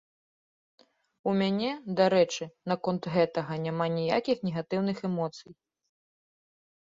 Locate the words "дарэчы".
1.99-2.47